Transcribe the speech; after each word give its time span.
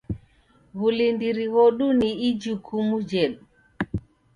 W'ulindiri 0.79 1.45
ghodu 1.53 1.87
ni 1.99 2.09
ijukumu 2.29 2.95
jhedu. 3.09 3.41